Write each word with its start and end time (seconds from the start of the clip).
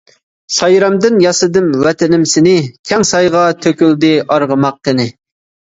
سايرامدىن 0.59 1.21
ياسىدىم 1.25 1.69
ۋەتىنىم 1.89 2.25
سېنى 2.33 2.57
كەڭسايغا 2.93 3.47
تۆكۈلدى 3.63 4.13
ئارغىماق 4.27 4.83
قېنى. 4.89 5.09